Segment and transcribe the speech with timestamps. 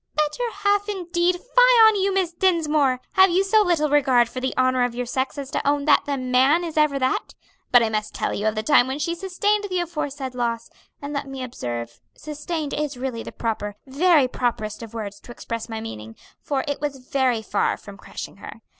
[0.15, 1.35] "Better half, indeed!
[1.35, 3.01] fie on you, Miss Dinsmore!
[3.11, 6.05] have you so little regard for the honor of your sex as to own that
[6.07, 7.35] the man is ever that?
[7.71, 10.71] But I must tell you of the time when she sustained the aforesaid loss;
[11.03, 15.69] and let me observe, sustained is really the proper very properest of words to express
[15.69, 18.61] my meaning, for it was very far from crushing her.